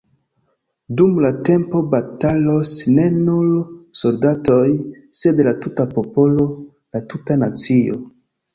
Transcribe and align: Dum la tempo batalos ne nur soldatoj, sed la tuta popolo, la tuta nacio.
Dum 1.01 1.11
la 1.25 1.29
tempo 1.49 1.81
batalos 1.91 2.71
ne 2.95 3.05
nur 3.19 3.53
soldatoj, 4.01 4.65
sed 5.21 5.45
la 5.51 5.55
tuta 5.67 5.89
popolo, 5.95 6.51
la 6.99 7.07
tuta 7.15 7.41
nacio. 7.47 8.03